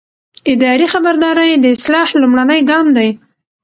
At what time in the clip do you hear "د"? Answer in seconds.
1.57-1.65